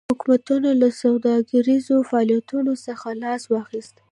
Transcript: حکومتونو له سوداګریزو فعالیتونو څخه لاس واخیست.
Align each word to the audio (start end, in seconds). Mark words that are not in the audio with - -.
حکومتونو 0.11 0.69
له 0.81 0.87
سوداګریزو 1.03 1.95
فعالیتونو 2.09 2.71
څخه 2.85 3.07
لاس 3.23 3.41
واخیست. 3.53 3.95